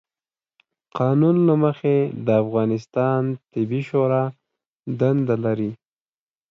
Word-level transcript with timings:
قانون 0.97 1.35
له 1.47 1.55
مخې، 1.63 1.97
د 2.25 2.27
افغانستان 2.43 3.21
طبي 3.51 3.81
شورا 3.89 4.23
دنده 4.99 5.35
لري، 5.45 5.71